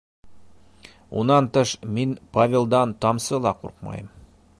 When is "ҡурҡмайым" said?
3.61-4.09